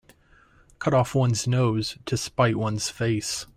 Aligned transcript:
Cut 0.79 0.95
off 0.95 1.13
one's 1.13 1.45
nose 1.45 1.95
to 2.07 2.17
spite 2.17 2.55
one's 2.55 2.89
face. 2.89 3.45